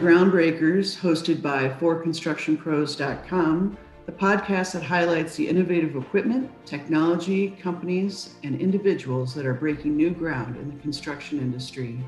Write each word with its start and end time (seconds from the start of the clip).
Groundbreakers, 0.00 0.98
hosted 0.98 1.40
by 1.42 1.68
forconstructionpros.com, 1.68 3.78
the 4.06 4.12
podcast 4.12 4.72
that 4.72 4.82
highlights 4.82 5.36
the 5.36 5.46
innovative 5.46 5.94
equipment, 5.94 6.50
technology, 6.64 7.50
companies, 7.50 8.36
and 8.42 8.58
individuals 8.58 9.34
that 9.34 9.44
are 9.44 9.52
breaking 9.52 9.94
new 9.94 10.08
ground 10.08 10.56
in 10.56 10.74
the 10.74 10.80
construction 10.80 11.38
industry. 11.38 12.02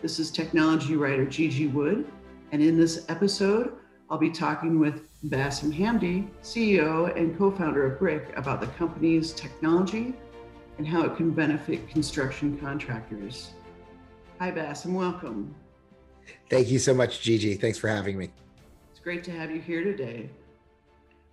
This 0.00 0.18
is 0.18 0.30
technology 0.30 0.96
writer 0.96 1.26
Gigi 1.26 1.66
Wood, 1.66 2.10
and 2.52 2.62
in 2.62 2.78
this 2.78 3.04
episode, 3.10 3.74
I'll 4.08 4.16
be 4.16 4.30
talking 4.30 4.80
with 4.80 5.02
Bassem 5.28 5.76
Hamdi, 5.76 6.30
CEO 6.42 7.14
and 7.20 7.36
co 7.36 7.50
founder 7.50 7.84
of 7.84 8.00
Briq, 8.00 8.34
about 8.38 8.62
the 8.62 8.68
company's 8.68 9.34
technology 9.34 10.14
and 10.78 10.88
how 10.88 11.04
it 11.04 11.18
can 11.18 11.32
benefit 11.32 11.86
construction 11.90 12.56
contractors. 12.56 13.50
Hi, 14.38 14.50
Bassem, 14.50 14.94
welcome. 14.94 15.54
Thank 16.50 16.68
you 16.68 16.78
so 16.78 16.94
much, 16.94 17.22
Gigi. 17.22 17.54
Thanks 17.54 17.78
for 17.78 17.88
having 17.88 18.16
me. 18.18 18.30
It's 18.90 19.00
great 19.00 19.24
to 19.24 19.30
have 19.30 19.50
you 19.50 19.60
here 19.60 19.84
today. 19.84 20.30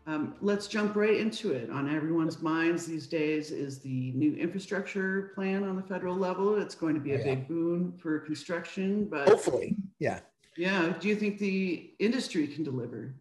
Um, 0.06 0.36
let's 0.42 0.68
jump 0.68 0.96
right 0.96 1.16
into 1.16 1.54
it. 1.54 1.70
On 1.70 1.94
everyone's 1.94 2.42
minds 2.42 2.86
these 2.86 3.08
days 3.08 3.52
is 3.52 3.80
the 3.80 4.12
new 4.12 4.36
infrastructure 4.36 5.32
plan 5.34 5.64
on 5.64 5.78
the 5.78 5.84
federal 5.84 6.16
level. 6.16 6.60
It's 6.60 6.76
going 6.76 6.94
to 6.96 7.00
be 7.00 7.14
a 7.14 7.20
yeah. 7.20 7.24
big 7.24 7.48
boon 7.48 7.94
for 7.98 8.20
construction, 8.20 9.06
but 9.06 9.30
hopefully, 9.30 9.78
yeah. 10.00 10.20
Yeah. 10.58 10.94
Do 11.00 11.08
you 11.08 11.16
think 11.16 11.40
the 11.40 11.94
industry 12.00 12.48
can 12.48 12.64
deliver? 12.64 13.16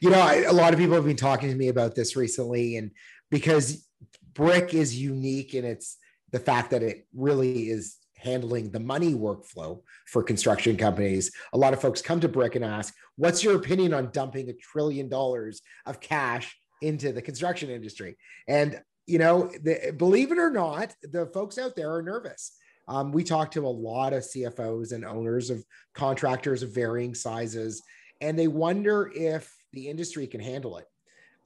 You 0.00 0.10
know, 0.10 0.20
I, 0.20 0.42
a 0.42 0.52
lot 0.52 0.72
of 0.72 0.78
people 0.78 0.94
have 0.94 1.04
been 1.04 1.16
talking 1.16 1.50
to 1.50 1.56
me 1.56 1.68
about 1.68 1.94
this 1.94 2.16
recently, 2.16 2.76
and 2.76 2.90
because 3.30 3.86
Briq 4.32 4.72
is 4.72 4.98
unique 4.98 5.54
in 5.54 5.64
its 5.64 5.98
the 6.32 6.38
fact 6.38 6.70
that 6.70 6.82
it 6.82 7.06
really 7.14 7.68
is 7.68 7.96
handling 8.26 8.70
the 8.70 8.80
money 8.80 9.14
workflow 9.14 9.80
for 10.06 10.22
construction 10.22 10.76
companies. 10.76 11.32
A 11.52 11.58
lot 11.58 11.72
of 11.72 11.80
folks 11.80 12.02
come 12.02 12.20
to 12.20 12.28
Briq 12.28 12.56
and 12.56 12.64
ask, 12.64 12.92
What's 13.16 13.42
your 13.42 13.56
opinion 13.56 13.94
on 13.94 14.10
dumping 14.10 14.50
a 14.50 14.52
trillion 14.52 15.08
dollars 15.08 15.62
of 15.86 16.00
cash 16.00 16.54
into 16.82 17.12
the 17.12 17.22
construction 17.22 17.70
industry? 17.70 18.16
And, 18.46 18.82
you 19.06 19.18
know, 19.18 19.50
the, 19.62 19.94
believe 19.96 20.32
it 20.32 20.38
or 20.38 20.50
not, 20.50 20.92
the 21.02 21.26
folks 21.26 21.56
out 21.56 21.76
there 21.76 21.94
are 21.94 22.02
nervous. 22.02 22.52
Um, 22.88 23.12
we 23.12 23.24
talk 23.24 23.50
to 23.52 23.66
a 23.66 23.68
lot 23.68 24.12
of 24.12 24.22
CFOs 24.22 24.92
and 24.92 25.04
owners 25.04 25.48
of 25.50 25.64
contractors 25.94 26.62
of 26.62 26.74
varying 26.74 27.14
sizes, 27.14 27.82
and 28.20 28.38
they 28.38 28.48
wonder 28.48 29.10
if 29.14 29.52
the 29.72 29.88
industry 29.88 30.26
can 30.26 30.40
handle 30.40 30.76
it. 30.76 30.86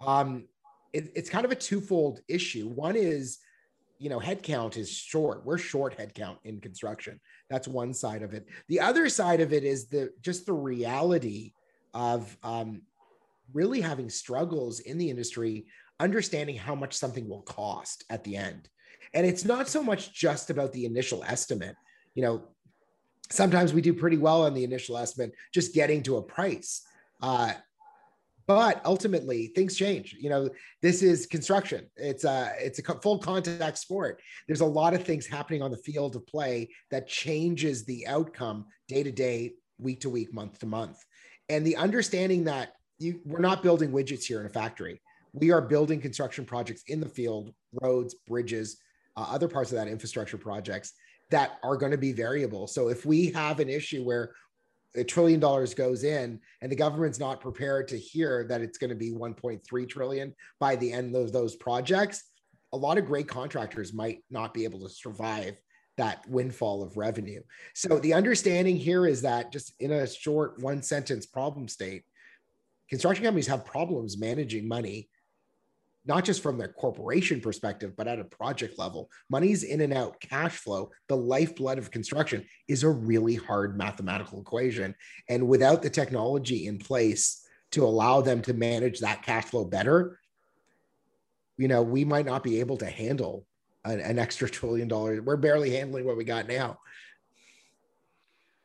Um, 0.01 0.47
it 0.93 1.13
it's 1.15 1.31
kind 1.31 1.45
of 1.45 1.53
a 1.53 1.57
twofold 1.57 2.21
issue. 2.29 2.69
One 2.69 2.97
is 2.97 3.39
you 4.01 4.09
know, 4.09 4.19
headcount 4.19 4.79
is 4.79 4.91
short. 4.91 5.45
We're 5.45 5.59
short 5.59 5.97
headcount 5.97 6.39
in 6.45 6.59
construction. 6.61 7.21
That's 7.51 7.69
one 7.69 7.93
side 7.93 8.23
of 8.23 8.33
it. 8.33 8.47
The 8.69 8.81
other 8.81 9.11
side 9.11 9.43
of 9.43 9.53
it 9.53 9.63
is 9.63 9.89
the 9.89 10.11
just 10.23 10.47
the 10.47 10.55
reality 10.55 11.53
of 11.93 12.35
um, 12.43 12.81
really 13.53 13.83
having 13.83 14.09
struggles 14.09 14.81
in 14.81 14.97
the 14.97 15.11
industry, 15.11 15.67
understanding 16.01 16.57
how 16.57 16.75
much 16.75 16.95
something 16.95 17.29
will 17.29 17.43
cost 17.43 18.05
at 18.09 18.25
the 18.25 18.37
end. 18.37 18.71
And 19.13 19.27
it's 19.27 19.45
not 19.45 19.69
so 19.69 19.83
much 19.83 20.15
just 20.15 20.49
about 20.49 20.73
the 20.73 20.87
initial 20.87 21.23
estimate. 21.25 21.77
You 22.15 22.23
know, 22.23 22.43
sometimes 23.31 23.75
we 23.75 23.83
do 23.83 23.93
pretty 23.93 24.17
well 24.17 24.45
on 24.47 24.55
the 24.55 24.65
initial 24.65 24.97
estimate, 24.97 25.33
just 25.53 25.75
getting 25.75 26.03
to 26.05 26.17
a 26.17 26.23
price. 26.23 26.83
Uh, 27.21 27.53
but 28.51 28.81
ultimately 28.85 29.47
things 29.55 29.77
change. 29.77 30.17
You 30.19 30.29
know 30.29 30.51
this 30.83 31.05
is 31.05 31.25
construction. 31.27 31.87
It's 31.95 32.25
a 32.25 32.53
it's 32.59 32.81
a 32.81 32.83
full 33.01 33.21
contact 33.21 33.79
sport. 33.79 34.21
There's 34.49 34.61
a 34.61 34.67
lot 34.67 34.93
of 34.93 35.05
things 35.05 35.25
happening 35.25 35.63
on 35.63 35.71
the 35.71 35.77
field 35.77 36.17
of 36.17 36.27
play 36.27 36.69
that 36.91 37.07
changes 37.07 37.85
the 37.85 38.09
outcome 38.09 38.65
day 38.89 39.05
to 39.05 39.13
day 39.13 39.53
week 39.79 40.01
to 40.01 40.11
week 40.11 40.35
month 40.35 40.59
to 40.59 40.67
month. 40.67 40.99
And 41.49 41.65
the 41.65 41.77
understanding 41.77 42.43
that 42.45 42.73
you 42.99 43.21
we're 43.25 43.39
not 43.39 43.63
building 43.63 43.93
widgets 43.93 44.25
here 44.25 44.41
in 44.41 44.47
a 44.47 44.51
factory. 44.51 45.01
We 45.33 45.53
are 45.53 45.63
building 45.63 46.01
construction 46.01 46.45
projects 46.45 46.83
in 46.89 46.99
the 46.99 47.09
field 47.09 47.55
roads 47.81 48.17
bridges 48.27 48.79
uh, 49.17 49.27
other 49.31 49.47
parts 49.47 49.71
of 49.71 49.77
that 49.77 49.87
infrastructure 49.87 50.39
projects 50.39 50.93
that 51.31 51.61
are 51.63 51.77
going 51.77 51.93
to 51.93 51.99
be 51.99 52.13
variable. 52.13 52.67
So 52.67 52.89
if 52.89 53.07
we 53.07 53.31
have 53.31 53.61
an 53.61 53.69
issue 53.69 54.03
where 54.03 54.33
a 54.97 55.05
trillion 55.05 55.39
dollars 55.39 55.75
goes 55.75 56.05
in 56.05 56.41
and 56.63 56.71
the 56.71 56.77
government's 56.77 57.21
not 57.21 57.41
prepared 57.41 57.87
to 57.89 57.99
hear 57.99 58.45
that 58.49 58.61
it's 58.61 58.79
going 58.79 58.91
to 58.91 58.97
be 58.97 59.13
1.3 59.13 59.89
trillion 59.89 60.35
by 60.59 60.75
the 60.77 60.93
end 60.93 61.15
of 61.15 61.33
those 61.33 61.55
projects 61.57 62.25
a 62.73 62.77
lot 62.77 62.99
of 62.99 63.07
great 63.07 63.29
contractors 63.29 63.93
might 63.93 64.23
not 64.31 64.55
be 64.55 64.65
able 64.65 64.81
to 64.81 64.89
survive 64.89 65.61
that 65.97 66.27
windfall 66.29 66.83
of 66.83 66.97
revenue. 66.97 67.43
So 67.75 67.99
the 67.99 68.15
understanding 68.15 68.77
here 68.77 69.07
is 69.07 69.23
that 69.23 69.53
just 69.53 69.75
in 69.81 69.93
a 69.93 70.07
short 70.07 70.61
one 70.61 70.83
sentence 70.83 71.27
problem 71.27 71.69
state 71.69 72.05
construction 72.89 73.25
companies 73.25 73.47
have 73.47 73.65
problems 73.65 74.19
managing 74.19 74.67
money 74.67 75.09
not 76.11 76.25
just 76.25 76.43
from 76.43 76.59
their 76.59 76.73
corporation 76.73 77.41
perspective, 77.41 77.95
but 77.97 78.09
at 78.09 78.19
a 78.19 78.25
project 78.25 78.81
level. 78.81 79.09
Money's 79.29 79.63
in 79.63 79.81
and 79.81 79.93
out, 79.93 80.21
cash 80.21 80.57
flow, 80.57 80.91
the 81.07 81.17
lifeblood 81.17 81.79
of 81.79 81.93
construction 81.93 82.45
is 82.67 82.83
a 82.83 82.89
really 82.89 83.37
hard 83.37 83.79
mathematical 83.79 84.41
equation. 84.41 84.93
And 85.29 85.47
without 85.47 85.83
the 85.83 85.89
technology 85.89 86.67
in 86.67 86.81
place 86.81 87.47
to 87.71 87.85
allow 87.85 88.23
them 88.23 88.43
to 88.43 88.53
manage 88.53 88.99
that 88.99 89.23
cash 89.23 89.45
flow 89.45 89.65
better, 89.65 90.19
you 91.57 91.69
know, 91.69 91.81
we 91.81 92.05
might 92.05 92.27
not 92.27 92.43
be 92.43 92.59
able 92.59 92.79
to 92.79 92.87
handle 92.87 93.47
an, 93.85 94.01
an 94.01 94.19
extra 94.19 94.51
trillion 94.59 94.89
dollars. 94.89 95.21
We're 95.21 95.37
barely 95.37 95.71
handling 95.71 96.07
what 96.07 96.17
we 96.17 96.25
got 96.25 96.49
now. 96.49 96.81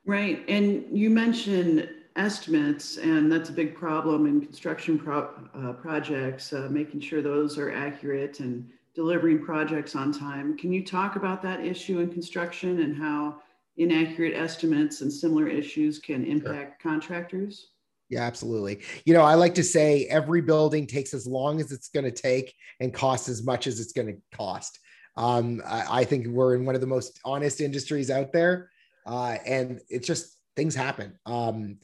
Right. 0.03 0.43
And 0.47 0.85
you 0.91 1.11
mentioned 1.11 1.89
estimates, 2.15 2.97
and 2.97 3.31
that's 3.31 3.49
a 3.49 3.53
big 3.53 3.75
problem 3.75 4.25
in 4.25 4.41
construction 4.41 4.97
pro- 4.97 5.29
uh, 5.53 5.73
projects, 5.73 6.53
uh, 6.53 6.67
making 6.71 7.01
sure 7.01 7.21
those 7.21 7.57
are 7.57 7.71
accurate 7.71 8.39
and 8.39 8.69
delivering 8.93 9.43
projects 9.43 9.95
on 9.95 10.11
time. 10.11 10.57
Can 10.57 10.71
you 10.71 10.83
talk 10.83 11.17
about 11.17 11.41
that 11.41 11.59
issue 11.59 11.99
in 11.99 12.09
construction 12.09 12.81
and 12.81 12.95
how 12.95 13.41
inaccurate 13.77 14.33
estimates 14.33 15.01
and 15.01 15.11
similar 15.11 15.47
issues 15.47 15.99
can 15.99 16.25
impact 16.25 16.81
sure. 16.81 16.91
contractors? 16.91 17.67
Yeah, 18.09 18.21
absolutely. 18.21 18.81
You 19.05 19.13
know, 19.13 19.21
I 19.21 19.33
like 19.33 19.55
to 19.55 19.63
say 19.63 20.05
every 20.05 20.41
building 20.41 20.87
takes 20.87 21.13
as 21.13 21.27
long 21.27 21.59
as 21.59 21.71
it's 21.71 21.89
going 21.89 22.05
to 22.05 22.11
take 22.11 22.53
and 22.79 22.93
costs 22.93 23.27
as 23.27 23.43
much 23.43 23.67
as 23.67 23.79
it's 23.79 23.91
going 23.91 24.07
to 24.07 24.37
cost. 24.37 24.79
Um, 25.17 25.61
I, 25.65 26.01
I, 26.01 26.03
think 26.03 26.27
we're 26.27 26.55
in 26.55 26.65
one 26.65 26.75
of 26.75 26.81
the 26.81 26.87
most 26.87 27.19
honest 27.23 27.61
industries 27.61 28.11
out 28.11 28.33
there, 28.33 28.69
uh, 29.05 29.37
and 29.45 29.79
it's 29.89 30.05
just 30.05 30.37
things 30.57 30.75
happen. 30.75 31.17
Um, 31.25 31.77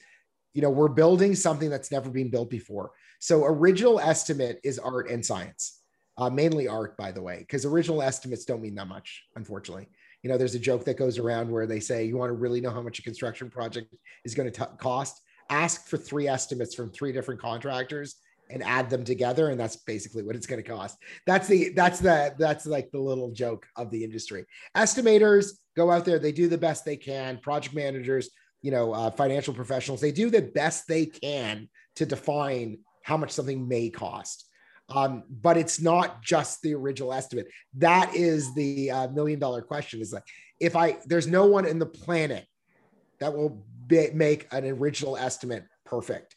you 0.53 0.62
know 0.62 0.69
we're 0.69 0.88
building 0.88 1.35
something 1.35 1.69
that's 1.69 1.91
never 1.91 2.09
been 2.09 2.29
built 2.29 2.50
before. 2.50 2.91
So 3.19 3.45
original 3.45 4.00
estimate 4.00 4.59
is 4.63 4.79
art 4.79 5.09
and 5.09 5.25
science 5.25 5.79
uh, 6.17 6.29
mainly 6.29 6.67
art 6.67 6.97
by 6.97 7.12
the 7.12 7.22
way 7.22 7.39
because 7.39 7.66
original 7.66 8.01
estimates 8.01 8.45
don't 8.45 8.61
mean 8.61 8.75
that 8.75 8.88
much 8.88 9.23
unfortunately. 9.35 9.88
You 10.23 10.29
know 10.29 10.38
there's 10.38 10.56
a 10.56 10.59
joke 10.59 10.85
that 10.85 10.97
goes 10.97 11.17
around 11.17 11.50
where 11.50 11.66
they 11.66 11.79
say 11.79 12.06
you 12.06 12.17
want 12.17 12.29
to 12.29 12.34
really 12.34 12.61
know 12.61 12.72
how 12.72 12.81
much 12.81 13.00
a 13.00 13.03
construction 13.03 13.50
project 13.50 13.94
is 14.23 14.35
going 14.35 14.51
to 14.51 14.66
cost? 14.78 15.22
Ask 15.50 15.88
for 15.88 15.97
three 15.97 16.28
estimates 16.28 16.75
from 16.75 16.91
three 16.91 17.11
different 17.11 17.41
contractors 17.41 18.16
and 18.50 18.61
add 18.63 18.90
them 18.90 19.03
together 19.03 19.50
and 19.50 19.59
that's 19.59 19.78
basically 19.78 20.23
what 20.23 20.35
it's 20.35 20.45
going 20.45 20.61
to 20.61 20.69
cost. 20.69 20.97
That's 21.25 21.47
the 21.47 21.69
that's 21.69 22.00
the 22.00 22.35
that's 22.38 22.66
like 22.66 22.91
the 22.91 23.00
little 23.00 23.31
joke 23.31 23.66
of 23.78 23.90
the 23.90 24.03
industry. 24.03 24.45
Estimators 24.75 25.53
go 25.75 25.90
out 25.90 26.06
there 26.06 26.19
they 26.19 26.34
do 26.34 26.50
the 26.50 26.57
best 26.57 26.84
they 26.84 26.97
can 26.97 27.38
project 27.38 27.73
managers 27.73 28.29
you 28.61 28.72
know, 28.72 28.94
uh, 28.94 29.11
financial 29.11 29.53
professionals, 29.53 30.01
they 30.01 30.11
do 30.11 30.29
the 30.29 30.41
best 30.41 30.88
they 30.88 31.05
can 31.05 31.69
to 31.95 32.05
define 32.05 32.79
how 33.03 33.17
much 33.17 33.31
something 33.31 33.67
may 33.67 33.89
cost. 33.89 34.45
Um, 34.89 35.23
but 35.29 35.57
it's 35.57 35.79
not 35.81 36.22
just 36.22 36.61
the 36.61 36.73
original 36.73 37.13
estimate. 37.13 37.47
That 37.78 38.13
is 38.13 38.53
the 38.55 38.91
uh, 38.91 39.08
million 39.09 39.40
dollar 39.40 39.61
question. 39.61 40.02
Is 40.02 40.11
like, 40.11 40.25
if 40.59 40.75
I 40.75 40.97
there's 41.05 41.28
no 41.28 41.46
one 41.46 41.66
in 41.66 41.79
the 41.79 41.85
planet 41.85 42.46
that 43.19 43.34
will 43.35 43.63
be, 43.87 44.09
make 44.13 44.47
an 44.52 44.66
original 44.66 45.16
estimate 45.16 45.66
perfect. 45.85 46.35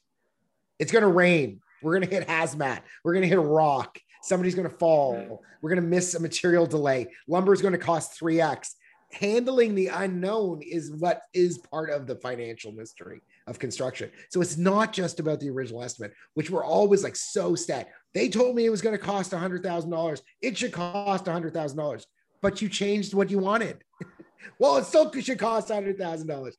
It's 0.78 0.92
going 0.92 1.02
to 1.02 1.08
rain. 1.08 1.60
We're 1.82 1.98
going 1.98 2.08
to 2.08 2.14
hit 2.14 2.28
hazmat. 2.28 2.80
We're 3.02 3.12
going 3.12 3.22
to 3.22 3.28
hit 3.28 3.38
a 3.38 3.42
rock. 3.42 3.98
Somebody's 4.22 4.54
going 4.54 4.68
to 4.68 4.76
fall. 4.76 5.42
We're 5.60 5.70
going 5.70 5.82
to 5.82 5.88
miss 5.88 6.14
a 6.14 6.20
material 6.20 6.66
delay. 6.66 7.08
Lumber 7.28 7.52
is 7.52 7.60
going 7.60 7.72
to 7.72 7.78
cost 7.78 8.18
3x 8.20 8.70
handling 9.14 9.74
the 9.74 9.88
unknown 9.88 10.60
is 10.62 10.92
what 10.92 11.22
is 11.32 11.58
part 11.58 11.90
of 11.90 12.06
the 12.06 12.16
financial 12.16 12.72
mystery 12.72 13.20
of 13.46 13.58
construction. 13.58 14.10
So 14.30 14.40
it's 14.40 14.56
not 14.56 14.92
just 14.92 15.20
about 15.20 15.40
the 15.40 15.50
original 15.50 15.82
estimate, 15.82 16.12
which 16.34 16.50
we're 16.50 16.64
always 16.64 17.04
like 17.04 17.16
so 17.16 17.54
stat. 17.54 17.88
They 18.12 18.28
told 18.28 18.56
me 18.56 18.64
it 18.64 18.70
was 18.70 18.82
going 18.82 18.96
to 18.96 19.02
cost 19.02 19.32
$100,000. 19.32 20.20
It 20.40 20.58
should 20.58 20.72
cost 20.72 21.26
$100,000, 21.26 22.04
but 22.42 22.62
you 22.62 22.68
changed 22.68 23.14
what 23.14 23.30
you 23.30 23.38
wanted. 23.38 23.82
well, 24.58 24.76
it 24.76 24.86
still 24.86 25.10
should 25.12 25.38
cost 25.38 25.68
$100,000. 25.68 26.52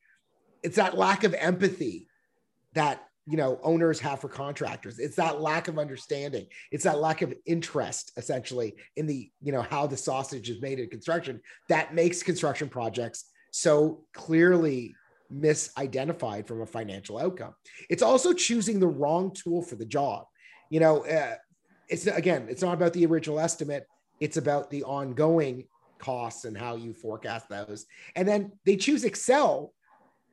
It's 0.62 0.76
that 0.76 0.96
lack 0.96 1.24
of 1.24 1.34
empathy 1.34 2.08
that 2.74 3.05
you 3.28 3.36
know 3.36 3.58
owners 3.62 3.98
have 3.98 4.20
for 4.20 4.28
contractors 4.28 4.98
it's 4.98 5.16
that 5.16 5.40
lack 5.40 5.68
of 5.68 5.78
understanding 5.78 6.46
it's 6.70 6.84
that 6.84 6.98
lack 6.98 7.22
of 7.22 7.34
interest 7.44 8.12
essentially 8.16 8.74
in 8.96 9.06
the 9.06 9.28
you 9.42 9.52
know 9.52 9.62
how 9.62 9.86
the 9.86 9.96
sausage 9.96 10.48
is 10.48 10.62
made 10.62 10.78
in 10.78 10.88
construction 10.88 11.40
that 11.68 11.94
makes 11.94 12.22
construction 12.22 12.68
projects 12.68 13.24
so 13.50 14.04
clearly 14.12 14.94
misidentified 15.32 16.46
from 16.46 16.62
a 16.62 16.66
financial 16.66 17.18
outcome. 17.18 17.54
It's 17.88 18.02
also 18.02 18.32
choosing 18.32 18.80
the 18.80 18.86
wrong 18.86 19.32
tool 19.32 19.62
for 19.62 19.76
the 19.76 19.84
job. 19.84 20.26
You 20.70 20.80
know, 20.80 21.06
uh, 21.06 21.36
it's 21.88 22.06
again, 22.06 22.46
it's 22.48 22.62
not 22.62 22.74
about 22.74 22.92
the 22.92 23.06
original 23.06 23.40
estimate, 23.40 23.86
it's 24.20 24.36
about 24.36 24.70
the 24.70 24.82
ongoing 24.84 25.64
costs 25.98 26.44
and 26.44 26.56
how 26.56 26.76
you 26.76 26.92
forecast 26.92 27.48
those. 27.48 27.86
And 28.14 28.26
then 28.26 28.52
they 28.64 28.76
choose 28.76 29.04
Excel, 29.04 29.72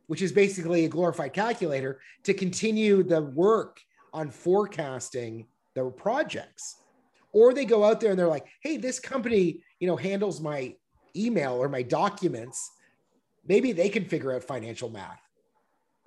which 0.08 0.22
is 0.22 0.32
basically 0.32 0.86
a 0.86 0.90
glorified 0.90 1.34
calculator, 1.34 2.00
to 2.24 2.34
continue 2.34 3.04
the 3.04 3.22
work 3.22 3.80
on 4.14 4.30
forecasting 4.30 5.48
the 5.76 5.84
projects. 5.92 6.78
Or 7.32 7.54
they 7.54 7.66
go 7.66 7.84
out 7.84 8.00
there 8.00 8.12
and 8.12 8.20
they're 8.20 8.28
like, 8.28 8.48
hey, 8.62 8.78
this 8.78 9.00
company, 9.00 9.64
you 9.80 9.88
know, 9.88 9.96
handles 9.96 10.40
my 10.40 10.76
email 11.16 11.54
or 11.54 11.68
my 11.68 11.82
documents. 11.82 12.70
Maybe 13.48 13.72
they 13.72 13.90
can 13.90 14.06
figure 14.06 14.34
out 14.34 14.44
financial 14.44 14.90
math. 14.90 15.20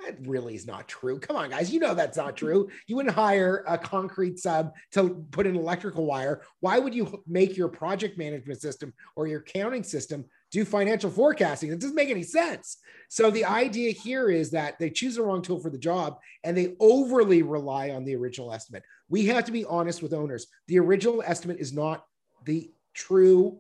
That 0.05 0.19
really 0.27 0.55
is 0.55 0.67
not 0.67 0.87
true. 0.89 1.19
Come 1.19 1.37
on, 1.37 1.51
guys. 1.51 1.73
You 1.73 1.81
know 1.81 1.95
that's 1.95 2.17
not 2.17 2.37
true. 2.37 2.69
You 2.87 2.97
wouldn't 2.97 3.15
hire 3.15 3.65
a 3.67 3.79
concrete 3.79 4.39
sub 4.39 4.73
to 4.93 5.27
put 5.31 5.47
an 5.47 5.57
electrical 5.57 6.05
wire. 6.05 6.43
Why 6.61 6.79
would 6.79 6.95
you 6.95 7.23
make 7.27 7.57
your 7.57 7.69
project 7.69 8.19
management 8.19 8.61
system 8.61 8.93
or 9.17 9.27
your 9.27 9.41
accounting 9.41 9.83
system 9.83 10.27
do 10.51 10.65
financial 10.65 11.11
forecasting? 11.11 11.71
It 11.71 11.81
doesn't 11.81 11.97
make 11.97 12.11
any 12.11 12.23
sense. 12.23 12.79
So 13.09 13.31
the 13.31 13.45
idea 13.45 13.93
here 13.93 14.31
is 14.31 14.51
that 14.51 14.79
they 14.79 14.91
choose 14.91 15.17
the 15.17 15.23
wrong 15.23 15.43
tool 15.43 15.61
for 15.61 15.71
the 15.71 15.79
job 15.79 16.19
and 16.45 16.57
they 16.57 16.75
overly 16.81 17.43
rely 17.43 17.91
on 17.91 18.05
the 18.05 18.17
original 18.17 18.53
estimate. 18.53 18.83
We 19.09 19.27
have 19.27 19.45
to 19.45 19.53
be 19.53 19.65
honest 19.65 20.03
with 20.03 20.13
owners. 20.13 20.47
The 20.67 20.79
original 20.79 21.23
estimate 21.25 21.59
is 21.59 21.73
not 21.73 22.05
the 22.45 22.71
true 22.95 23.59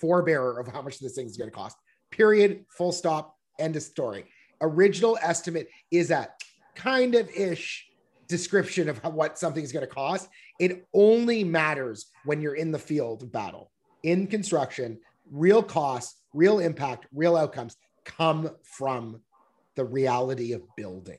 forebearer 0.00 0.60
of 0.60 0.68
how 0.68 0.82
much 0.82 0.98
this 0.98 1.14
thing 1.14 1.26
is 1.26 1.36
going 1.36 1.50
to 1.50 1.56
cost. 1.56 1.76
Period. 2.10 2.64
Full 2.70 2.92
stop. 2.92 3.36
End 3.58 3.76
of 3.76 3.82
story 3.82 4.26
original 4.60 5.18
estimate 5.22 5.68
is 5.90 6.10
a 6.10 6.28
kind 6.74 7.14
of 7.14 7.28
ish 7.30 7.86
description 8.28 8.88
of 8.88 9.02
what 9.14 9.38
something's 9.38 9.72
going 9.72 9.86
to 9.86 9.92
cost. 9.92 10.28
It 10.58 10.86
only 10.94 11.42
matters 11.44 12.06
when 12.24 12.40
you're 12.40 12.54
in 12.54 12.70
the 12.70 12.78
field 12.78 13.22
of 13.22 13.32
battle. 13.32 13.70
In 14.02 14.26
construction, 14.26 14.98
real 15.30 15.62
costs, 15.62 16.20
real 16.32 16.58
impact, 16.58 17.06
real 17.14 17.36
outcomes 17.36 17.76
come 18.04 18.50
from 18.62 19.20
the 19.76 19.84
reality 19.84 20.52
of 20.52 20.62
building, 20.76 21.18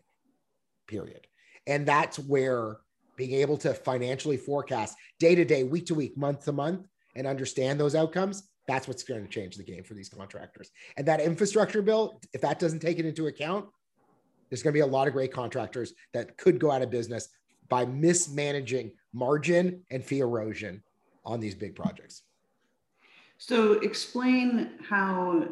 period. 0.88 1.26
And 1.68 1.86
that's 1.86 2.20
where 2.20 2.78
being 3.16 3.34
able 3.34 3.58
to 3.58 3.74
financially 3.74 4.38
forecast 4.38 4.96
day 5.20 5.36
to 5.36 5.46
day, 5.46 5.64
week 5.64 5.86
to 5.88 5.96
week, 5.96 6.18
month 6.18 6.46
to 6.46 6.52
month, 6.52 6.88
and 7.16 7.28
understand 7.28 7.80
those 7.80 7.96
outcomes 7.96 8.44
that's 8.68 8.88
what's 8.88 9.04
going 9.04 9.22
to 9.22 9.28
change 9.28 9.58
the 9.58 9.64
game 9.64 9.84
for 9.84 9.94
these 9.94 10.10
contractors. 10.10 10.72
And 10.98 11.08
that 11.08 11.20
infrastructure 11.20 11.82
bill, 11.82 12.22
if 12.34 12.42
that 12.42 12.60
doesn't 12.60 12.80
take 12.80 13.00
it 13.00 13.06
into 13.06 13.28
account, 13.28 13.66
there's 14.50 14.64
going 14.64 14.74
to 14.74 14.78
be 14.78 14.82
a 14.82 14.86
lot 14.86 15.08
of 15.08 15.14
great 15.14 15.34
contractors 15.34 15.94
that 16.14 16.38
could 16.38 16.60
go 16.60 16.72
out 16.72 16.82
of 16.82 16.90
business 16.90 17.30
by 17.70 17.86
mismanaging 17.86 18.92
margin 19.14 19.84
and 19.90 20.04
fee 20.04 20.20
erosion 20.20 20.84
on 21.26 21.40
these 21.40 21.56
big 21.56 21.76
projects. 21.76 22.24
So 23.44 23.74
explain 23.80 24.70
how 24.88 25.48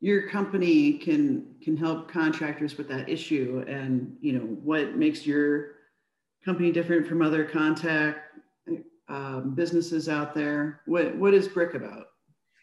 your 0.00 0.28
company 0.28 0.94
can 0.94 1.54
can 1.62 1.76
help 1.76 2.10
contractors 2.10 2.76
with 2.76 2.88
that 2.88 3.08
issue 3.08 3.64
and 3.68 4.16
you 4.20 4.32
know 4.32 4.44
what 4.62 4.96
makes 4.96 5.26
your 5.26 5.76
company 6.44 6.72
different 6.72 7.06
from 7.06 7.22
other 7.22 7.44
contact 7.44 8.20
um, 9.08 9.54
businesses 9.54 10.08
out 10.08 10.34
there 10.34 10.82
what 10.86 11.16
what 11.16 11.34
is 11.34 11.48
Briq 11.48 11.74
about 11.74 12.06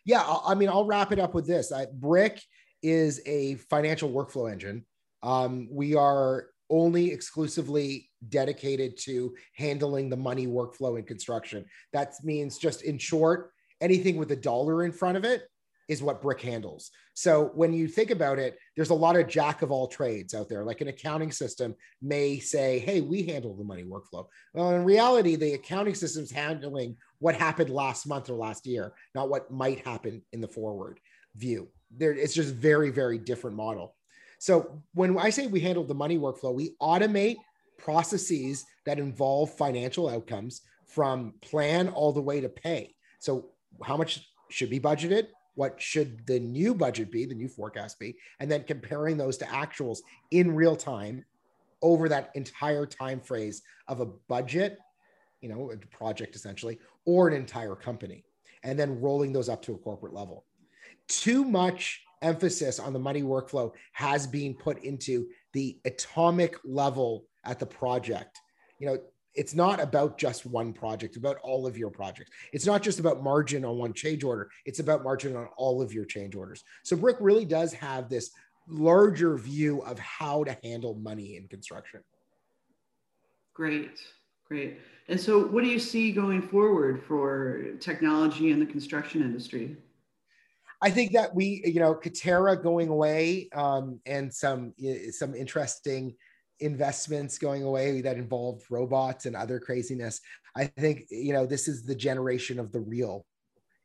yeah, 0.05 0.23
I 0.45 0.53
mean, 0.53 0.69
I'll 0.69 0.85
wrap 0.85 1.11
it 1.11 1.19
up 1.19 1.33
with 1.33 1.47
this. 1.47 1.71
I, 1.71 1.87
Briq 1.87 2.39
is 2.83 3.21
a 3.25 3.55
financial 3.55 4.11
workflow 4.11 4.51
engine. 4.51 4.85
Um, 5.23 5.67
we 5.71 5.95
are 5.95 6.45
only 6.69 7.11
exclusively 7.11 8.09
dedicated 8.29 8.97
to 8.97 9.33
handling 9.55 10.09
the 10.09 10.17
money 10.17 10.45
workflow 10.45 10.99
in 10.99 11.05
construction. 11.05 11.65
That 11.91 12.13
means, 12.23 12.59
just 12.59 12.83
in 12.83 12.99
short, 12.99 13.51
anything 13.81 14.17
with 14.17 14.31
a 14.31 14.35
dollar 14.35 14.83
in 14.83 14.91
front 14.91 15.17
of 15.17 15.25
it 15.25 15.43
is 15.87 16.01
what 16.01 16.21
Briq 16.21 16.41
handles. 16.41 16.89
So 17.13 17.51
when 17.53 17.71
you 17.71 17.87
think 17.87 18.09
about 18.09 18.39
it, 18.39 18.57
there's 18.75 18.89
a 18.89 18.95
lot 18.95 19.15
of 19.15 19.27
jack 19.27 19.61
of 19.61 19.71
all 19.71 19.87
trades 19.87 20.33
out 20.33 20.49
there. 20.49 20.63
Like 20.63 20.81
an 20.81 20.87
accounting 20.87 21.31
system 21.31 21.75
may 22.01 22.39
say, 22.39 22.79
hey, 22.79 23.01
we 23.01 23.23
handle 23.23 23.55
the 23.55 23.63
money 23.63 23.83
workflow. 23.83 24.25
Well, 24.53 24.71
in 24.71 24.83
reality, 24.83 25.35
the 25.35 25.53
accounting 25.53 25.95
system's 25.95 26.31
handling 26.31 26.97
what 27.19 27.35
happened 27.35 27.69
last 27.69 28.07
month 28.07 28.29
or 28.29 28.35
last 28.35 28.65
year, 28.65 28.93
not 29.13 29.29
what 29.29 29.51
might 29.51 29.85
happen 29.85 30.21
in 30.33 30.41
the 30.41 30.47
forward 30.47 30.99
view. 31.35 31.69
There, 31.95 32.13
it's 32.13 32.33
just 32.33 32.55
very, 32.55 32.89
very 32.89 33.19
different 33.19 33.55
model. 33.55 33.95
So 34.39 34.81
when 34.93 35.17
I 35.17 35.29
say 35.29 35.47
we 35.47 35.59
handle 35.59 35.83
the 35.83 35.93
money 35.93 36.17
workflow, 36.17 36.53
we 36.53 36.75
automate 36.81 37.37
processes 37.77 38.65
that 38.85 38.99
involve 38.99 39.53
financial 39.53 40.09
outcomes 40.09 40.61
from 40.87 41.33
plan 41.41 41.89
all 41.89 42.11
the 42.11 42.21
way 42.21 42.41
to 42.41 42.49
pay. 42.49 42.95
So 43.19 43.49
how 43.83 43.97
much 43.97 44.29
should 44.49 44.69
be 44.69 44.79
budgeted? 44.79 45.27
what 45.55 45.81
should 45.81 46.25
the 46.27 46.39
new 46.39 46.75
budget 46.75 47.11
be, 47.11 47.25
the 47.25 47.33
new 47.33 47.47
forecast 47.47 47.97
be, 47.97 48.15
and 48.39 48.51
then 48.51 48.63
comparing 48.63 49.17
those 49.17 49.37
to 49.37 49.45
actuals 49.45 49.99
in 50.31 50.53
real 50.53 50.75
time 50.75 51.25
over 51.81 52.07
that 52.09 52.29
entire 52.35 52.85
time 52.85 53.19
phrase 53.19 53.61
of 53.87 54.01
a 54.01 54.05
budget, 54.05 54.77
you 55.41 55.49
know, 55.49 55.71
a 55.71 55.77
project 55.95 56.35
essentially, 56.35 56.77
or 57.05 57.27
an 57.27 57.33
entire 57.33 57.75
company, 57.75 58.23
and 58.63 58.77
then 58.77 58.99
rolling 59.01 59.33
those 59.33 59.49
up 59.49 59.61
to 59.61 59.73
a 59.73 59.77
corporate 59.77 60.13
level. 60.13 60.45
Too 61.07 61.43
much 61.43 62.01
emphasis 62.21 62.79
on 62.79 62.93
the 62.93 62.99
money 62.99 63.21
workflow 63.21 63.71
has 63.93 64.27
been 64.27 64.53
put 64.53 64.83
into 64.83 65.27
the 65.53 65.79
atomic 65.85 66.57
level 66.65 67.25
at 67.45 67.59
the 67.59 67.65
project. 67.65 68.39
You 68.79 68.87
know, 68.87 68.97
it's 69.35 69.53
not 69.53 69.79
about 69.79 70.17
just 70.17 70.45
one 70.45 70.73
project, 70.73 71.17
about 71.17 71.37
all 71.43 71.67
of 71.67 71.77
your 71.77 71.89
projects. 71.89 72.31
It's 72.53 72.65
not 72.65 72.81
just 72.81 72.99
about 72.99 73.23
margin 73.23 73.65
on 73.65 73.77
one 73.77 73.93
change 73.93 74.23
order, 74.23 74.49
it's 74.65 74.79
about 74.79 75.03
margin 75.03 75.35
on 75.35 75.47
all 75.57 75.81
of 75.81 75.93
your 75.93 76.05
change 76.05 76.35
orders. 76.35 76.63
So 76.83 76.95
Briq 76.95 77.17
really 77.19 77.45
does 77.45 77.73
have 77.73 78.09
this 78.09 78.31
larger 78.67 79.37
view 79.37 79.81
of 79.81 79.99
how 79.99 80.43
to 80.43 80.57
handle 80.63 80.95
money 80.95 81.37
in 81.37 81.47
construction. 81.47 82.01
Great, 83.53 83.99
great. 84.47 84.79
And 85.07 85.19
so, 85.19 85.45
what 85.45 85.63
do 85.63 85.69
you 85.69 85.79
see 85.79 86.11
going 86.11 86.41
forward 86.41 87.03
for 87.07 87.75
technology 87.79 88.51
in 88.51 88.59
the 88.59 88.65
construction 88.65 89.21
industry? 89.21 89.77
I 90.81 90.89
think 90.89 91.13
that 91.13 91.33
we, 91.33 91.61
you 91.65 91.79
know, 91.79 91.95
Katerra 91.95 92.61
going 92.61 92.89
away 92.89 93.49
um, 93.55 93.99
and 94.05 94.33
some 94.33 94.73
some 95.11 95.35
interesting 95.35 96.15
investments 96.59 97.37
going 97.37 97.63
away 97.63 98.01
that 98.01 98.17
involved 98.17 98.63
robots 98.69 99.25
and 99.25 99.35
other 99.35 99.59
craziness. 99.59 100.21
I 100.55 100.65
think, 100.65 101.05
you 101.09 101.33
know, 101.33 101.45
this 101.45 101.67
is 101.67 101.83
the 101.83 101.95
generation 101.95 102.59
of 102.59 102.71
the 102.71 102.79
real 102.79 103.25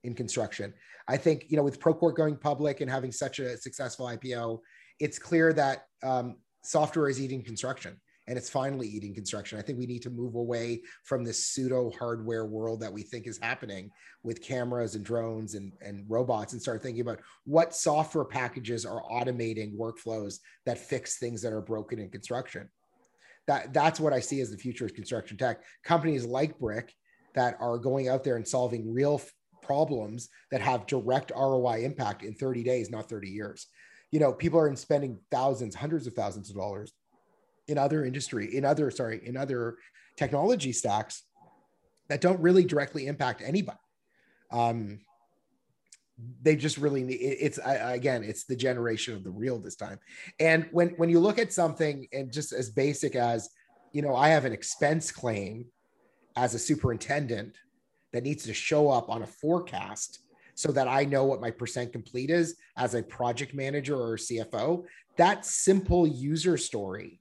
in 0.05 0.15
construction. 0.15 0.73
I 1.09 1.17
think, 1.17 1.47
you 1.49 1.57
know, 1.57 1.63
with 1.63 1.81
Procore 1.81 2.15
going 2.15 2.37
public 2.37 2.81
and 2.81 2.91
having 2.91 3.13
such 3.13 3.39
a 3.39 3.57
successful 3.57 4.07
IPO, 4.07 4.61
it's 5.01 5.19
clear 5.19 5.53
that 5.55 5.85
um, 6.03 6.37
software 6.63 7.09
is 7.09 7.21
eating 7.21 7.43
construction 7.43 8.01
and 8.31 8.39
it's 8.39 8.49
finally 8.49 8.87
eating 8.87 9.13
construction. 9.13 9.59
I 9.59 9.63
think 9.63 9.77
we 9.77 9.87
need 9.87 10.03
to 10.03 10.11
move 10.11 10.37
away 10.37 10.83
from 11.03 11.25
this 11.25 11.47
pseudo 11.47 11.91
hardware 11.99 12.47
world 12.47 12.79
that 12.81 12.93
we 12.93 13.03
think 13.03 13.27
is 13.27 13.41
happening 13.43 13.91
with 14.23 14.41
cameras 14.41 14.95
and 14.95 15.05
drones 15.05 15.57
and, 15.57 15.73
and 15.81 16.05
robots 16.09 16.53
and 16.53 16.63
start 16.63 16.81
thinking 16.81 17.01
about 17.01 17.19
what 17.45 17.75
software 17.75 18.25
packages 18.25 18.87
are 18.87 19.03
automating 19.11 19.77
workflows 19.77 20.39
that 20.65 20.79
fix 20.79 21.19
things 21.19 21.43
that 21.43 21.53
are 21.53 21.61
broken 21.61 21.99
in 21.99 22.09
construction. 22.09 22.69
That, 23.49 23.73
that's 23.73 23.99
what 23.99 24.13
I 24.13 24.21
see 24.21 24.41
as 24.41 24.53
the 24.53 24.57
future 24.57 24.85
of 24.85 24.95
construction 24.95 25.37
tech. 25.37 25.65
Companies 25.83 26.25
like 26.25 26.57
Briq 26.57 26.89
that 27.35 27.57
are 27.59 27.79
going 27.79 28.07
out 28.07 28.23
there 28.23 28.37
and 28.37 28.47
solving 28.47 28.95
real 28.95 29.21
problems 29.61 30.29
that 30.53 30.61
have 30.61 30.87
direct 30.87 31.33
ROI 31.35 31.81
impact 31.83 32.23
in 32.23 32.35
30 32.35 32.63
days, 32.63 32.91
not 32.91 33.09
30 33.09 33.29
years. 33.29 33.67
You 34.13 34.21
know, 34.21 34.33
people 34.33 34.61
are 34.61 34.77
spending 34.77 35.19
thousands, 35.33 35.75
hundreds 35.75 36.07
of 36.07 36.15
thousands 36.15 36.49
of 36.49 36.55
dollars 36.55 36.93
in 37.71 37.79
other 37.79 38.05
industry, 38.05 38.57
in 38.57 38.65
other, 38.65 38.91
sorry, 38.91 39.21
in 39.25 39.37
other 39.37 39.77
technology 40.17 40.73
stacks 40.73 41.23
that 42.09 42.21
don't 42.21 42.41
really 42.41 42.65
directly 42.65 43.07
impact 43.07 43.43
anybody. 43.45 43.79
Um, 44.51 45.01
they 46.43 46.57
just 46.57 46.77
really 46.79 47.03
need 47.03 47.15
it's 47.15 47.59
again 47.65 48.23
it's 48.23 48.45
the 48.45 48.57
generation 48.57 49.15
of 49.15 49.25
the 49.25 49.31
real 49.31 49.59
this 49.59 49.77
time 49.77 49.99
and 50.39 50.69
when 50.73 50.89
when 50.91 51.09
you 51.09 51.19
look 51.21 51.39
at 51.39 51.53
something 51.53 52.07
and 52.13 52.33
just 52.33 52.53
as 52.53 52.71
basic 52.71 53.15
as 53.15 53.49
you 53.93 54.03
know 54.03 54.15
i 54.15 54.29
have 54.29 54.45
an 54.45 54.53
expense 54.53 55.11
claim 55.11 55.65
as 56.37 56.55
a 56.55 56.59
superintendent 56.59 57.57
that 58.13 58.23
needs 58.23 58.45
to 58.45 58.53
show 58.53 58.91
up 58.91 59.09
on 59.09 59.23
a 59.23 59.27
forecast 59.27 60.21
so 60.55 60.71
that 60.71 60.89
i 60.89 61.05
know 61.05 61.25
what 61.25 61.41
my 61.41 61.51
percent 61.51 61.93
complete 61.93 62.31
is 62.31 62.57
as 62.77 62.95
a 62.95 63.03
project 63.03 63.55
manager 63.55 63.97
or 63.97 64.17
cfo 64.17 64.85
that 65.17 65.45
simple 65.47 66.07
user 66.07 66.57
story 66.57 67.20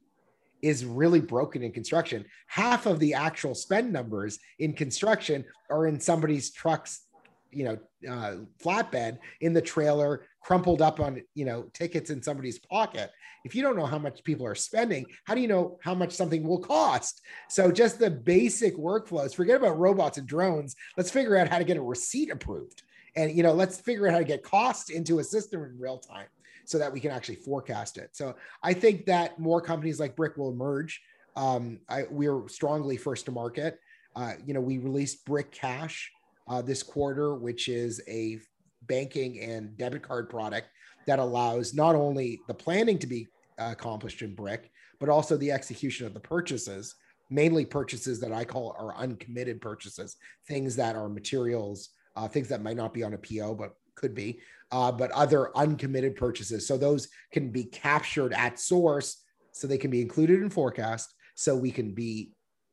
is 0.61 0.85
really 0.85 1.21
broken 1.21 1.63
in 1.63 1.71
construction. 1.71 2.25
Half 2.47 2.85
of 2.85 2.99
the 2.99 3.13
actual 3.13 3.55
spend 3.55 3.91
numbers 3.91 4.39
in 4.59 4.73
construction 4.73 5.45
are 5.69 5.87
in 5.87 5.99
somebody's 5.99 6.51
truck's, 6.51 7.05
you 7.51 7.65
know, 7.65 7.77
uh, 8.09 8.37
flatbed 8.63 9.17
in 9.41 9.53
the 9.53 9.61
trailer 9.61 10.25
crumpled 10.41 10.81
up 10.81 10.99
on 10.99 11.21
you 11.35 11.45
know 11.45 11.63
tickets 11.73 12.09
in 12.09 12.23
somebody's 12.23 12.59
pocket. 12.59 13.11
If 13.43 13.55
you 13.55 13.61
don't 13.61 13.75
know 13.75 13.85
how 13.85 13.99
much 13.99 14.23
people 14.23 14.45
are 14.45 14.55
spending 14.55 15.05
how 15.25 15.35
do 15.35 15.41
you 15.41 15.47
know 15.47 15.77
how 15.83 15.93
much 15.93 16.13
something 16.13 16.47
will 16.47 16.59
cost? 16.59 17.21
So 17.49 17.71
just 17.71 17.99
the 17.99 18.09
basic 18.09 18.77
workflows 18.77 19.35
forget 19.35 19.57
about 19.57 19.77
robots 19.77 20.17
and 20.17 20.27
drones. 20.27 20.75
Let's 20.97 21.11
figure 21.11 21.35
out 21.35 21.49
how 21.49 21.57
to 21.57 21.63
get 21.63 21.77
a 21.77 21.81
receipt 21.81 22.31
approved. 22.31 22.83
And 23.15 23.35
you 23.35 23.43
know 23.43 23.53
let's 23.53 23.81
figure 23.81 24.07
out 24.07 24.13
how 24.13 24.19
to 24.19 24.25
get 24.25 24.43
cost 24.43 24.89
into 24.89 25.19
a 25.19 25.23
system 25.23 25.61
in 25.63 25.77
real 25.77 25.97
time 25.97 26.27
so 26.69 26.77
that 26.77 26.93
we 26.93 26.99
can 26.99 27.09
actually 27.09 27.35
forecast 27.35 27.97
it. 27.97 28.11
So 28.13 28.35
i 28.61 28.73
think 28.73 29.07
that 29.07 29.39
more 29.39 29.59
companies 29.59 29.99
like 29.99 30.15
Briq 30.15 30.37
will 30.37 30.51
emerge. 30.51 31.01
Um, 31.35 31.79
I, 31.89 32.03
we're 32.11 32.47
strongly 32.47 32.95
first 32.95 33.25
to 33.25 33.31
market. 33.31 33.79
Uh, 34.15 34.33
you 34.45 34.53
know 34.53 34.61
we 34.61 34.77
released 34.77 35.25
Briq 35.25 35.51
cash 35.51 36.11
uh, 36.47 36.61
this 36.61 36.83
quarter 36.83 37.35
which 37.35 37.67
is 37.69 38.01
a 38.07 38.39
banking 38.83 39.39
and 39.39 39.75
debit 39.77 40.03
card 40.03 40.29
product 40.29 40.67
that 41.07 41.17
allows 41.17 41.73
not 41.73 41.95
only 41.95 42.39
the 42.47 42.53
planning 42.53 42.99
to 42.99 43.07
be 43.07 43.27
uh, 43.59 43.69
accomplished 43.71 44.21
in 44.21 44.35
Briq 44.35 44.61
but 44.99 45.09
also 45.09 45.37
the 45.37 45.51
execution 45.51 46.05
of 46.05 46.13
the 46.13 46.19
purchases 46.19 46.95
mainly 47.31 47.63
purchases 47.63 48.19
that 48.19 48.31
i 48.31 48.43
call 48.43 48.75
are 48.79 48.95
uncommitted 48.95 49.61
purchases 49.61 50.17
things 50.47 50.75
that 50.75 50.95
are 50.95 51.07
materials 51.07 51.89
uh, 52.15 52.27
things 52.27 52.47
that 52.49 52.63
might 52.63 52.75
not 52.75 52.91
be 52.91 53.03
on 53.03 53.13
a 53.13 53.17
po 53.17 53.53
but 53.53 53.75
could 53.99 54.15
be 54.15 54.39
uh, 54.71 54.91
but 54.91 55.11
other 55.11 55.55
uncommitted 55.57 56.15
purchases 56.15 56.67
so 56.67 56.77
those 56.77 57.07
can 57.31 57.51
be 57.51 57.63
captured 57.63 58.33
at 58.33 58.59
source 58.59 59.23
so 59.51 59.67
they 59.67 59.77
can 59.77 59.91
be 59.91 60.01
included 60.01 60.41
in 60.41 60.49
forecast 60.49 61.13
so 61.35 61.55
we 61.55 61.71
can 61.71 61.93
be 61.93 62.31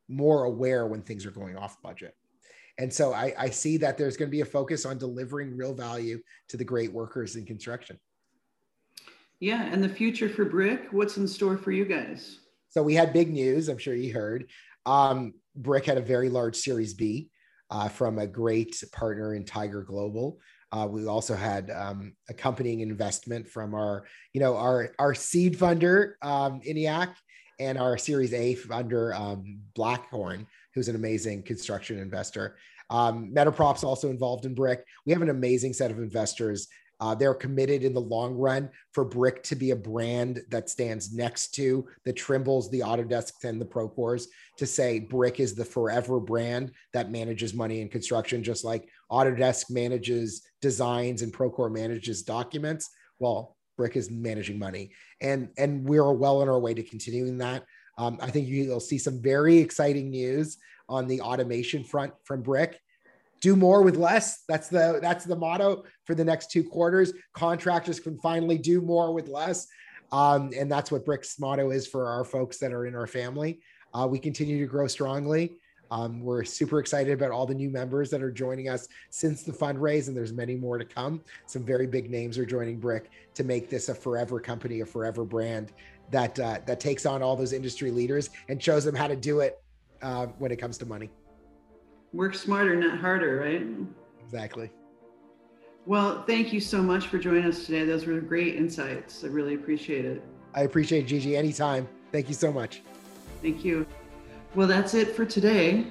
more 0.09 0.45
aware 0.45 0.87
when 0.87 1.03
things 1.03 1.27
are 1.27 1.31
going 1.31 1.57
off 1.57 1.81
budget 1.83 2.15
and 2.79 2.93
so 2.93 3.13
I, 3.13 3.35
I 3.39 3.51
see 3.51 3.77
that 3.79 3.97
there's 3.97 4.17
going 4.17 4.29
to 4.29 4.37
be 4.37 4.43
a 4.43 4.47
focus 4.47 4.85
on 4.85 4.99
delivering 4.99 5.57
real 5.57 5.75
value 5.75 6.21
to 6.49 6.57
the 6.57 6.65
great 6.65 6.93
workers 6.93 7.37
in 7.37 7.47
construction. 7.47 7.99
Yeah, 9.41 9.65
and 9.65 9.83
the 9.83 9.89
future 9.89 10.29
for 10.29 10.47
Briq, 10.47 10.93
what's 10.93 11.17
in 11.17 11.29
store 11.29 11.57
for 11.57 11.73
you 11.73 11.85
guys? 11.85 12.41
So 12.69 12.83
we 12.83 12.95
had 12.95 13.13
big 13.13 13.33
news. 13.33 13.69
I'm 13.69 13.79
sure 13.79 13.95
you 13.95 14.13
heard. 14.13 14.51
Um, 14.85 15.35
Briq 15.61 15.85
had 15.85 15.99
a 15.99 16.03
very 16.03 16.29
large 16.29 16.57
Series 16.57 16.95
B 16.95 17.31
uh, 17.71 17.89
from 17.89 18.19
a 18.19 18.27
great 18.27 18.83
partner 18.93 19.35
in 19.35 19.45
Tiger 19.45 19.83
Global. 19.83 20.39
Uh, 20.73 20.87
we 20.91 21.07
also 21.07 21.35
had 21.35 21.71
um, 21.71 22.15
accompanying 22.29 22.81
investment 22.81 23.49
from 23.49 23.75
our, 23.75 24.05
you 24.33 24.41
know, 24.41 24.57
our 24.57 24.93
our 24.99 25.15
seed 25.15 25.59
funder, 25.59 26.15
um, 26.23 26.61
ENIAC, 26.67 27.15
and 27.59 27.79
our 27.79 27.97
Series 27.97 28.33
A 28.35 28.57
funder, 28.57 29.15
um, 29.19 29.61
Blackhorn, 29.77 30.47
who's 30.75 30.89
an 30.89 30.97
amazing 30.97 31.43
construction 31.43 31.99
investor. 31.99 32.57
Um, 32.91 33.33
Metaprop's 33.35 33.85
also 33.85 34.11
involved 34.11 34.45
in 34.45 34.55
Briq. 34.55 34.79
We 35.07 35.13
have 35.13 35.23
an 35.23 35.31
amazing 35.31 35.73
set 35.73 35.91
of 35.91 35.99
investors. 35.99 36.69
Uh, 36.99 37.15
they're 37.15 37.35
committed 37.35 37.85
in 37.85 37.93
the 37.93 38.01
long 38.01 38.35
run 38.35 38.71
for 38.93 39.05
Briq 39.05 39.43
to 39.45 39.57
be 39.57 39.71
a 39.71 39.77
brand 39.77 40.41
that 40.51 40.71
stands 40.71 41.13
next 41.13 41.55
to 41.55 41.87
the 42.05 42.13
Trimbles, 42.13 42.71
the 42.71 42.81
Autodesks, 42.81 43.45
and 43.45 43.61
the 43.61 43.67
Procores 43.67 44.27
to 44.57 44.67
say 44.67 45.07
Briq 45.11 45.39
is 45.39 45.55
the 45.55 45.65
forever 45.65 46.19
brand 46.19 46.73
that 46.95 47.11
manages 47.11 47.53
money 47.53 47.83
in 47.83 47.89
construction, 47.89 48.43
just 48.43 48.65
like 48.65 48.89
Autodesk 49.11 49.71
manages 49.71 50.43
designs 50.61 51.23
and 51.23 51.33
Procore 51.33 51.73
manages 51.73 52.23
documents. 52.23 52.91
Well, 53.19 53.57
Briq 53.79 53.97
is 53.97 54.11
managing 54.11 54.59
money, 54.59 54.93
and 55.21 55.49
and 55.59 55.85
we're 55.89 56.13
well 56.13 56.41
on 56.41 56.49
our 56.49 56.59
way 56.59 56.75
to 56.75 56.83
continuing 56.83 57.39
that. 57.39 57.65
Um, 57.99 58.19
I 58.21 58.31
think 58.31 58.49
you'll 58.49 58.81
see 58.81 58.99
some 58.99 59.23
very 59.23 59.59
exciting 59.59 60.11
news 60.11 60.59
on 60.89 61.07
the 61.07 61.21
automation 61.21 61.85
front 61.85 62.13
from 62.25 62.43
Briq. 62.43 62.75
Do 63.41 63.55
more 63.55 63.83
with 63.83 63.97
less. 63.97 64.45
That's 64.49 64.69
the 64.69 64.99
that's 65.03 65.25
the 65.25 65.37
motto 65.37 65.85
for 66.05 66.15
the 66.15 66.25
next 66.25 66.51
two 66.51 66.65
quarters. 66.65 67.13
Contractors 67.35 68.01
can 68.01 68.19
finally 68.19 68.59
do 68.59 68.81
more 68.81 69.13
with 69.13 69.29
less, 69.29 69.67
um, 70.11 70.51
and 70.57 70.73
that's 70.73 70.91
what 70.91 71.05
Briq's 71.05 71.39
motto 71.39 71.71
is 71.71 71.87
for 71.87 72.09
our 72.09 72.25
folks 72.25 72.59
that 72.59 72.73
are 72.73 72.87
in 72.87 72.95
our 72.95 73.07
family. 73.07 73.61
Uh, 73.93 74.07
we 74.07 74.19
continue 74.19 74.59
to 74.61 74.67
grow 74.67 74.87
strongly. 74.87 75.57
Um, 75.91 76.21
we're 76.21 76.45
super 76.45 76.81
excited 76.81 77.13
about 77.13 77.31
all 77.31 77.47
the 77.47 77.55
new 77.55 77.71
members 77.71 78.11
that 78.11 78.23
are 78.23 78.31
joining 78.31 78.69
us 78.69 78.89
since 79.11 79.43
the 79.43 79.53
fundraise, 79.53 80.09
and 80.09 80.17
there's 80.17 80.33
many 80.33 80.57
more 80.57 80.79
to 80.79 80.85
come. 80.85 81.23
Some 81.47 81.65
very 81.65 81.87
big 81.87 82.11
names 82.11 82.39
are 82.39 82.47
joining 82.47 82.81
Briq 82.81 83.03
to 83.35 83.45
make 83.45 83.71
this 83.71 83.89
a 83.89 83.95
forever 83.95 84.41
company, 84.41 84.81
a 84.81 84.87
forever 84.87 85.25
brand, 85.25 85.73
that 86.11 86.39
uh, 86.39 86.59
that 86.67 86.81
takes 86.81 87.07
on 87.07 87.23
all 87.23 87.37
those 87.37 87.53
industry 87.53 87.91
leaders 87.91 88.31
and 88.49 88.63
shows 88.63 88.85
them 88.85 88.95
how 88.95 89.07
to 89.07 89.17
do 89.17 89.41
it 89.41 89.63
uh, 90.03 90.27
when 90.39 90.51
it 90.51 90.57
comes 90.57 90.79
to 90.79 90.87
money. 90.87 91.11
Work 92.13 92.35
smarter, 92.35 92.75
not 92.77 92.99
harder, 92.99 93.41
right? 93.41 93.67
Exactly. 94.25 94.71
Well, 95.85 96.25
thank 96.25 96.53
you 96.53 96.61
so 96.61 96.83
much 96.83 97.07
for 97.07 97.19
joining 97.19 97.45
us 97.45 97.65
today. 97.65 97.85
Those 97.85 98.07
were 98.07 98.21
great 98.21 98.57
insights. 98.57 99.23
I 99.23 99.29
really 99.29 99.55
appreciate 99.55 100.05
it. 100.05 100.23
I 100.55 100.63
appreciate 100.63 101.05
it, 101.05 101.07
Gigi 101.07 101.37
anytime. 101.37 101.89
Thank 102.11 102.29
you 102.29 102.35
so 102.35 102.53
much. 102.53 102.83
Thank 103.43 103.65
you. 103.65 103.87
Well, 104.55 104.67
that's 104.67 104.95
it 104.95 105.15
for 105.15 105.25
today. 105.25 105.87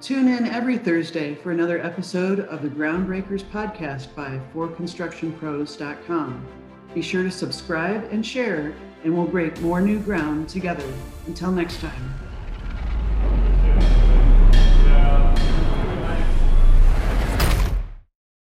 Tune 0.00 0.26
in 0.28 0.46
every 0.46 0.78
Thursday 0.78 1.34
for 1.36 1.52
another 1.52 1.80
episode 1.80 2.40
of 2.40 2.62
the 2.62 2.68
Groundbreakers 2.68 3.44
podcast 3.44 4.12
by 4.16 4.40
forconstructionpros.com. 4.52 6.46
Be 6.92 7.02
sure 7.02 7.22
to 7.22 7.30
subscribe 7.30 8.08
and 8.10 8.26
share 8.26 8.74
and 9.04 9.14
we'll 9.14 9.26
break 9.26 9.60
more 9.60 9.80
new 9.80 9.98
ground 10.00 10.48
together. 10.48 10.86
Until 11.26 11.52
next 11.52 11.80
time. 11.80 12.14